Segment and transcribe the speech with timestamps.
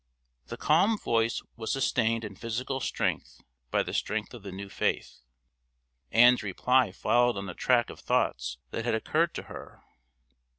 [0.47, 5.19] The calm voice was sustained in physical strength by the strength of the new faith.
[6.11, 9.83] Ann's reply followed on the track of thoughts that had occurred to her.